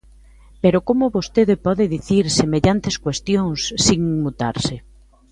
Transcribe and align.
¿Pero 0.61 0.79
como 0.87 1.13
vostede 1.17 1.55
pode 1.65 1.85
dicir 1.95 2.25
semellantes 2.39 2.95
cuestións 3.03 3.59
sen 3.85 3.99
inmutarse? 4.15 4.75